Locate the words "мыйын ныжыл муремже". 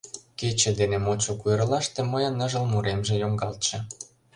2.11-3.15